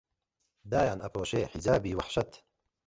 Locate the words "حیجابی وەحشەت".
1.53-2.31